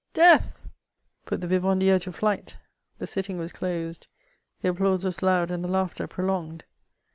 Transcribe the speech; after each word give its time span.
death!" 0.15 0.67
put 1.27 1.41
the 1.41 1.47
vivandiires 1.47 2.01
to 2.01 2.11
flight. 2.11 2.57
The 2.97 3.05
sitting 3.05 3.37
was 3.37 3.51
closed; 3.51 4.07
the 4.61 4.69
applause 4.69 5.05
was 5.05 5.21
loud 5.21 5.51
and 5.51 5.63
the 5.63 5.67
laughter 5.67 6.07
prolonged. 6.07 6.63